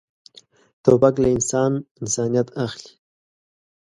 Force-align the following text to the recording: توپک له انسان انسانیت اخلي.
توپک 0.83 1.15
له 1.23 1.29
انسان 1.35 1.71
انسانیت 2.01 2.47
اخلي. 2.65 2.91